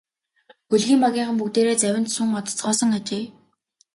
Хөлгийн 0.69 0.99
багийнхан 1.03 1.37
бүгдээрээ 1.39 1.77
завинд 1.81 2.09
суун 2.15 2.37
одоцгоосон 2.39 2.89
ажээ. 2.97 3.25